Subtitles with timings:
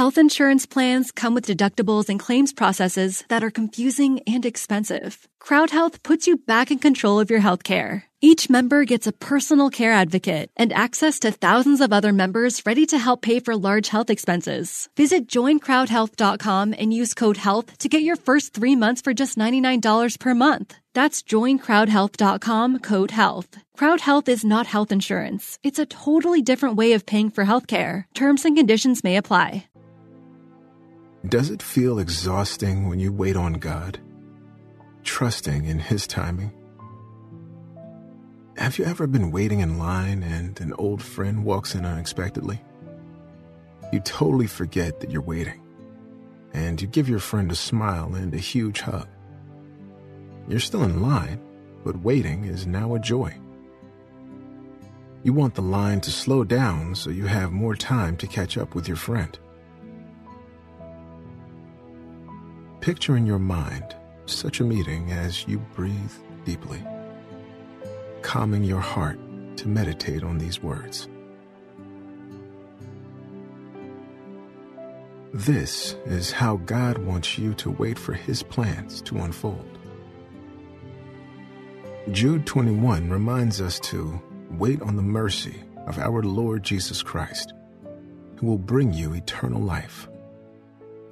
[0.00, 5.28] Health insurance plans come with deductibles and claims processes that are confusing and expensive.
[5.40, 8.04] Crowd Health puts you back in control of your health care.
[8.22, 12.86] Each member gets a personal care advocate and access to thousands of other members ready
[12.86, 14.88] to help pay for large health expenses.
[14.96, 20.18] Visit joincrowdhealth.com and use code HEALTH to get your first three months for just $99
[20.18, 20.74] per month.
[20.92, 23.58] That's joincrowdhealth.com code HEALTH.
[23.76, 25.58] Crowd Health is not health insurance.
[25.62, 28.04] It's a totally different way of paying for healthcare.
[28.12, 29.64] Terms and conditions may apply.
[31.28, 34.00] Does it feel exhausting when you wait on God,
[35.04, 36.50] trusting in His timing?
[38.56, 42.62] Have you ever been waiting in line and an old friend walks in unexpectedly?
[43.92, 45.60] You totally forget that you're waiting,
[46.54, 49.06] and you give your friend a smile and a huge hug.
[50.48, 51.40] You're still in line,
[51.84, 53.36] but waiting is now a joy.
[55.22, 58.74] You want the line to slow down so you have more time to catch up
[58.74, 59.38] with your friend.
[62.80, 66.12] Picture in your mind such a meeting as you breathe
[66.46, 66.82] deeply,
[68.22, 69.18] calming your heart
[69.58, 71.06] to meditate on these words.
[75.34, 79.78] This is how God wants you to wait for His plans to unfold.
[82.12, 84.18] Jude 21 reminds us to
[84.52, 87.52] wait on the mercy of our Lord Jesus Christ,
[88.36, 90.08] who will bring you eternal life.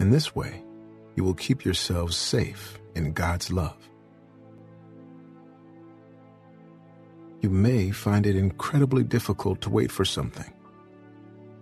[0.00, 0.62] In this way,
[1.18, 3.76] you will keep yourselves safe in God's love.
[7.40, 10.52] You may find it incredibly difficult to wait for something,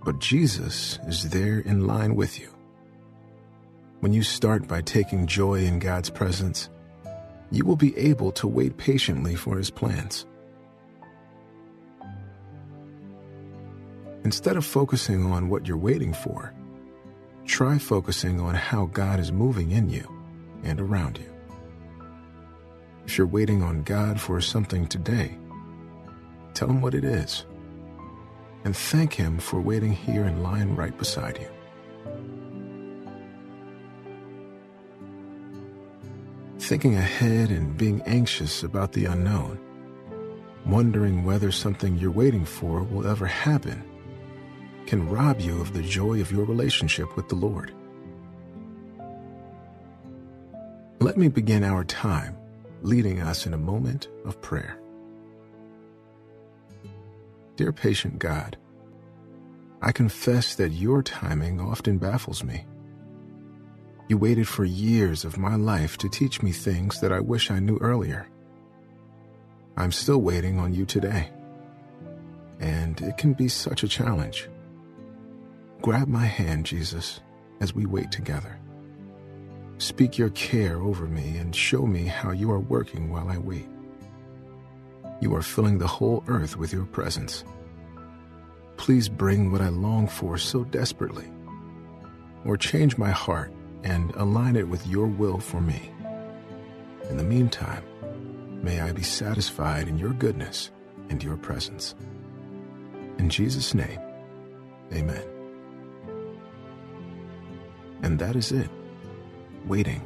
[0.04, 2.54] but Jesus is there in line with you.
[4.00, 6.68] When you start by taking joy in God's presence,
[7.50, 10.26] you will be able to wait patiently for His plans.
[14.22, 16.52] Instead of focusing on what you're waiting for,
[17.46, 20.06] try focusing on how God is moving in you
[20.64, 21.32] and around you.
[23.06, 25.38] If you're waiting on God for something today,
[26.54, 27.44] tell Him what it is
[28.64, 31.48] and thank Him for waiting here in line right beside you.
[36.58, 39.60] Thinking ahead and being anxious about the unknown,
[40.66, 43.84] wondering whether something you're waiting for will ever happen
[44.86, 47.74] can rob you of the joy of your relationship with the Lord.
[51.00, 52.36] Let me begin our time
[52.82, 54.78] leading us in a moment of prayer.
[57.56, 58.56] Dear patient God,
[59.82, 62.66] I confess that your timing often baffles me.
[64.08, 67.58] You waited for years of my life to teach me things that I wish I
[67.58, 68.28] knew earlier.
[69.76, 71.30] I'm still waiting on you today,
[72.60, 74.48] and it can be such a challenge.
[75.82, 77.20] Grab my hand, Jesus,
[77.60, 78.58] as we wait together.
[79.78, 83.68] Speak your care over me and show me how you are working while I wait.
[85.20, 87.44] You are filling the whole earth with your presence.
[88.76, 91.26] Please bring what I long for so desperately,
[92.44, 93.52] or change my heart
[93.84, 95.90] and align it with your will for me.
[97.08, 97.84] In the meantime,
[98.62, 100.70] may I be satisfied in your goodness
[101.08, 101.94] and your presence.
[103.18, 104.00] In Jesus' name,
[104.92, 105.35] amen.
[108.02, 108.70] And that is it.
[109.66, 110.02] Waiting,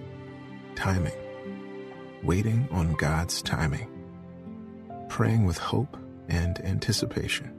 [0.75, 1.13] timing,
[2.23, 3.89] waiting on God's timing,
[5.09, 5.97] praying with hope
[6.29, 7.53] and anticipation.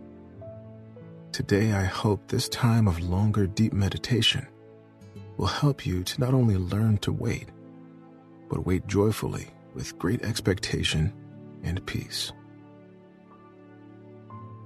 [1.31, 4.47] Today, I hope this time of longer, deep meditation
[5.37, 7.49] will help you to not only learn to wait,
[8.49, 11.13] but wait joyfully with great expectation
[11.63, 12.31] and peace.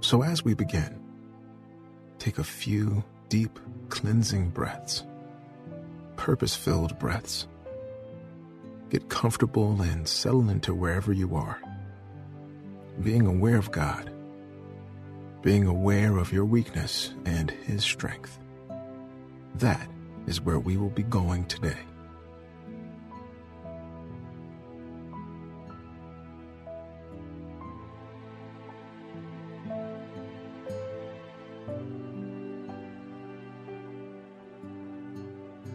[0.02, 1.00] So, as we begin,
[2.20, 3.60] take a few deep,
[3.90, 5.04] cleansing breaths
[6.18, 7.48] purpose filled breaths.
[8.90, 11.60] Get comfortable and settle into wherever you are.
[13.02, 14.10] Being aware of God,
[15.42, 18.40] being aware of your weakness and His strength.
[19.56, 19.88] That
[20.28, 21.78] is where we will be going today.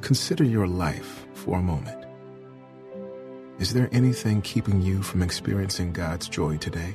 [0.00, 2.04] Consider your life for a moment.
[3.58, 6.94] Is there anything keeping you from experiencing God's joy today?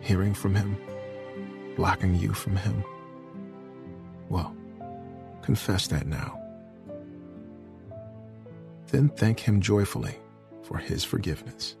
[0.00, 0.76] Hearing from Him?
[1.76, 2.84] Blocking you from Him?
[4.28, 4.54] Well,
[5.42, 6.40] confess that now.
[8.88, 10.16] Then thank Him joyfully
[10.62, 11.76] for His forgiveness.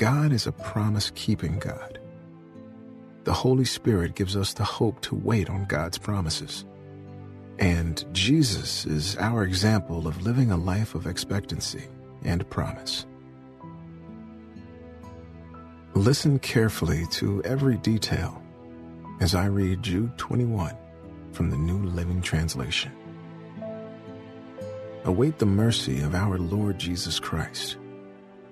[0.00, 2.00] God is a promise keeping God.
[3.24, 6.64] The Holy Spirit gives us the hope to wait on God's promises.
[7.58, 11.84] And Jesus is our example of living a life of expectancy
[12.24, 13.04] and promise.
[15.92, 18.42] Listen carefully to every detail
[19.20, 20.74] as I read Jude 21
[21.32, 22.92] from the New Living Translation.
[25.04, 27.76] Await the mercy of our Lord Jesus Christ,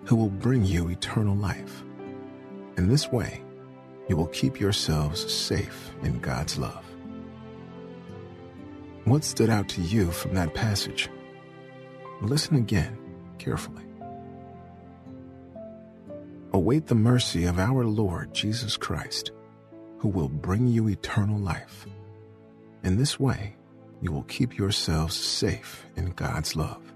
[0.09, 1.85] who will bring you eternal life.
[2.79, 3.43] In this way,
[4.09, 6.83] you will keep yourselves safe in God's love.
[9.05, 11.11] What stood out to you from that passage?
[12.23, 12.97] Listen again
[13.37, 13.85] carefully.
[16.55, 19.33] Await the mercy of our Lord Jesus Christ,
[19.99, 21.85] who will bring you eternal life.
[22.83, 23.57] In this way,
[24.01, 26.95] you will keep yourselves safe in God's love.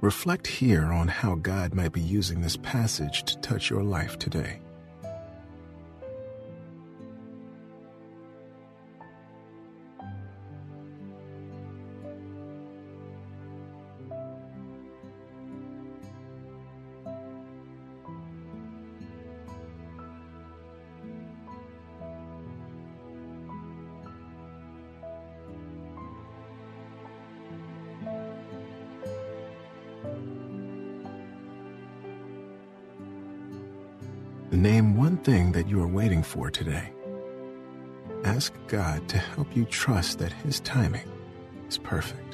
[0.00, 4.60] Reflect here on how God might be using this passage to touch your life today.
[34.58, 36.90] Name one thing that you are waiting for today.
[38.24, 41.08] Ask God to help you trust that His timing
[41.68, 42.27] is perfect.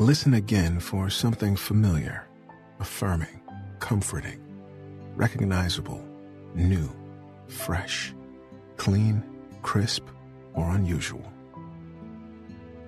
[0.00, 2.26] Listen again for something familiar,
[2.78, 3.42] affirming,
[3.80, 4.40] comforting,
[5.14, 6.02] recognizable,
[6.54, 6.88] new,
[7.48, 8.14] fresh,
[8.78, 9.22] clean,
[9.60, 10.08] crisp,
[10.54, 11.30] or unusual.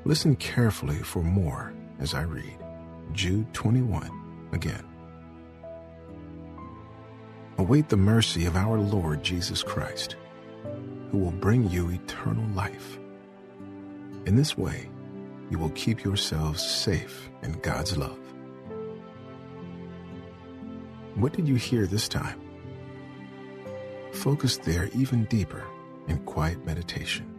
[0.06, 2.56] Listen carefully for more as I read
[3.12, 4.86] Jude 21 again.
[7.58, 10.16] Await the mercy of our Lord Jesus Christ,
[11.10, 12.98] who will bring you eternal life.
[14.24, 14.88] In this way,
[15.52, 18.18] you will keep yourselves safe in God's love.
[21.14, 22.40] What did you hear this time?
[24.12, 25.62] Focus there even deeper
[26.08, 27.31] in quiet meditation.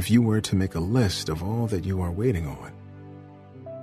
[0.00, 2.72] If you were to make a list of all that you are waiting on,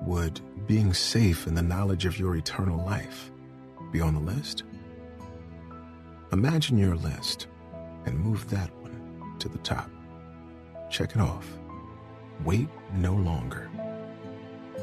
[0.01, 3.29] would being safe in the knowledge of your eternal life
[3.91, 4.63] be on the list?
[6.31, 7.45] Imagine your list
[8.07, 9.91] and move that one to the top.
[10.89, 11.47] Check it off.
[12.43, 13.69] Wait no longer.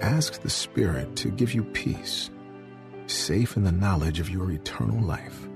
[0.03, 2.31] Ask the Spirit to give you peace,
[3.09, 5.49] safe in the knowledge of your eternal life.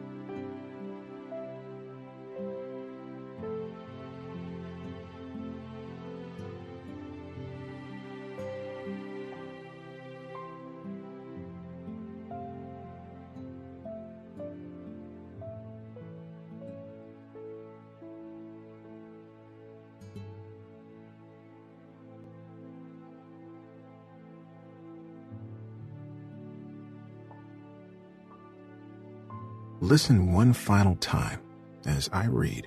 [29.81, 31.41] Listen one final time
[31.87, 32.67] as I read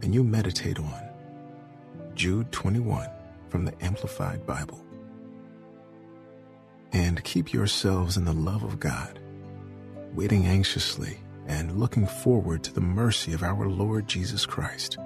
[0.00, 1.02] and you meditate on
[2.14, 3.06] Jude 21
[3.50, 4.82] from the Amplified Bible.
[6.92, 9.20] And keep yourselves in the love of God,
[10.14, 14.96] waiting anxiously and looking forward to the mercy of our Lord Jesus Christ,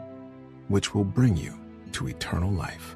[0.68, 1.58] which will bring you
[1.92, 2.94] to eternal life.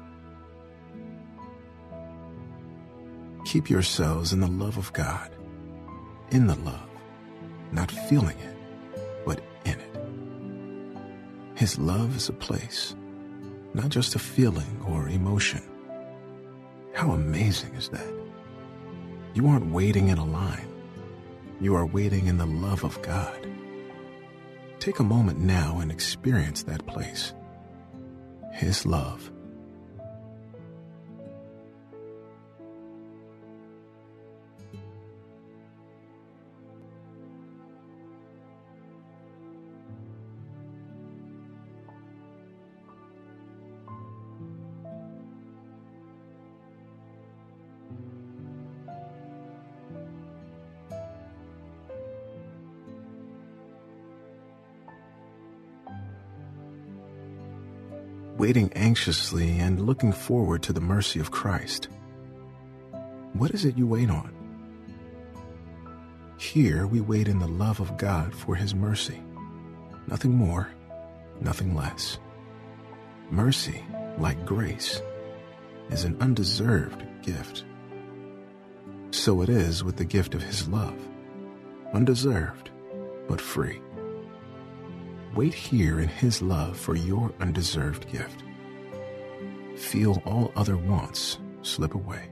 [3.43, 5.29] Keep yourselves in the love of God,
[6.31, 6.88] in the love
[7.71, 8.57] not feeling it,
[9.25, 9.97] but in it.
[11.55, 12.95] His love is a place,
[13.73, 15.61] not just a feeling or emotion.
[16.93, 18.13] How amazing is that?
[19.33, 20.67] You aren't waiting in a line.
[21.61, 23.47] You are waiting in the love of God.
[24.79, 27.33] Take a moment now and experience that place.
[28.53, 29.31] His love.
[58.39, 61.89] Waiting anxiously and looking forward to the mercy of Christ.
[63.33, 64.33] What is it you wait on?
[66.37, 69.21] Here we wait in the love of God for His mercy.
[70.07, 70.69] Nothing more,
[71.41, 72.17] nothing less.
[73.29, 73.83] Mercy,
[74.17, 75.01] like grace,
[75.89, 77.65] is an undeserved gift.
[79.11, 80.97] So it is with the gift of His love,
[81.93, 82.69] undeserved,
[83.27, 83.81] but free.
[85.35, 88.43] Wait here in His love for your undeserved gift.
[89.75, 92.29] Feel all other wants slip away.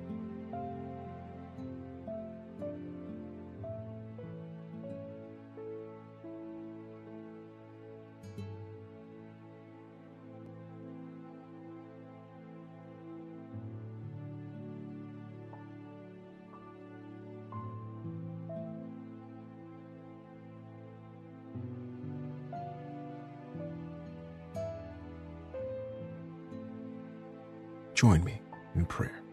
[27.98, 28.40] Join me
[28.76, 29.24] in prayer.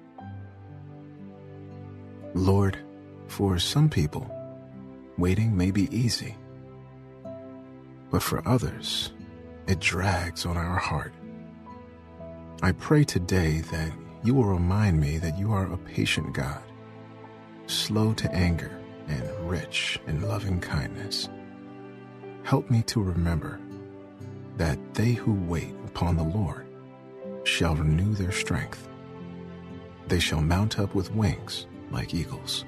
[2.32, 2.78] Lord,
[3.26, 4.26] for some people,
[5.18, 6.34] waiting may be easy,
[8.10, 9.12] but for others,
[9.66, 11.12] it drags on our heart.
[12.62, 13.92] I pray today that
[14.22, 16.62] you will remind me that you are a patient God,
[17.66, 21.28] slow to anger and rich in loving kindness.
[22.44, 23.60] Help me to remember
[24.56, 26.63] that they who wait upon the Lord
[27.44, 28.88] shall renew their strength.
[30.08, 32.64] They shall mount up with wings like eagles.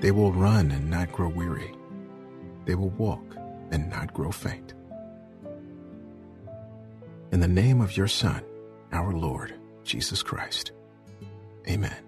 [0.00, 1.74] They will run and not grow weary.
[2.64, 3.36] They will walk
[3.70, 4.74] and not grow faint.
[7.32, 8.42] In the name of your Son,
[8.92, 10.72] our Lord, Jesus Christ.
[11.68, 12.04] Amen.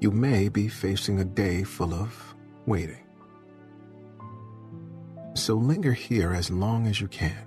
[0.00, 2.34] You may be facing a day full of
[2.66, 3.07] waiting.
[5.48, 7.46] So linger here as long as you can,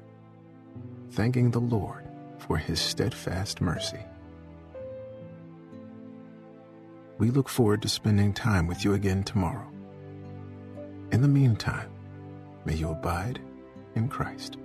[1.12, 2.03] thanking the Lord
[2.39, 4.00] for his steadfast mercy.
[7.20, 9.72] We look forward to spending time with you again tomorrow.
[11.12, 11.91] In the meantime,
[12.65, 13.39] may you abide
[13.93, 14.58] in Christ.